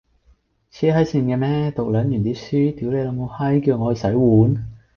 [0.71, 4.67] 癡閪線嘅咩，讀撚完啲書，屌你老母閪，叫我去洗碗